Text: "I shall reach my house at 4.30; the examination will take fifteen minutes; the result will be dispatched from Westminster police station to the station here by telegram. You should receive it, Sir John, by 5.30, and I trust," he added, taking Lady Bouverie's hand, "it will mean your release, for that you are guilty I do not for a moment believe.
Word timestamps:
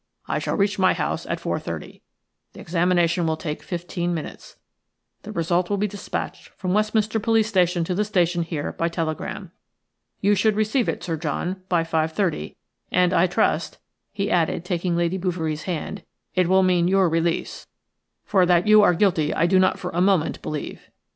"I 0.25 0.39
shall 0.39 0.55
reach 0.57 0.79
my 0.79 0.93
house 0.93 1.27
at 1.27 1.39
4.30; 1.39 2.01
the 2.53 2.59
examination 2.59 3.27
will 3.27 3.37
take 3.37 3.61
fifteen 3.61 4.15
minutes; 4.15 4.55
the 5.21 5.31
result 5.31 5.69
will 5.69 5.77
be 5.77 5.85
dispatched 5.87 6.47
from 6.57 6.73
Westminster 6.73 7.19
police 7.19 7.47
station 7.47 7.83
to 7.83 7.93
the 7.93 8.03
station 8.03 8.41
here 8.41 8.71
by 8.71 8.89
telegram. 8.89 9.51
You 10.19 10.33
should 10.33 10.55
receive 10.55 10.89
it, 10.89 11.03
Sir 11.03 11.17
John, 11.17 11.61
by 11.69 11.83
5.30, 11.83 12.55
and 12.91 13.13
I 13.13 13.27
trust," 13.27 13.77
he 14.11 14.31
added, 14.31 14.65
taking 14.65 14.97
Lady 14.97 15.19
Bouverie's 15.19 15.65
hand, 15.69 16.03
"it 16.33 16.47
will 16.49 16.63
mean 16.63 16.87
your 16.87 17.07
release, 17.07 17.67
for 18.25 18.47
that 18.47 18.65
you 18.65 18.81
are 18.81 18.95
guilty 18.95 19.31
I 19.31 19.45
do 19.45 19.59
not 19.59 19.77
for 19.77 19.91
a 19.91 20.01
moment 20.01 20.41
believe. 20.41 20.89